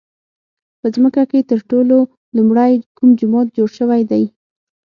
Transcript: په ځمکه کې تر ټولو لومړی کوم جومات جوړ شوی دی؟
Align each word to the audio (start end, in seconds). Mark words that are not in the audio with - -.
په 0.79 0.87
ځمکه 0.95 1.23
کې 1.31 1.39
تر 1.49 1.59
ټولو 1.69 1.97
لومړی 2.37 2.73
کوم 2.97 3.09
جومات 3.19 3.47
جوړ 3.57 3.69
شوی 3.79 4.01
دی؟ 4.11 4.23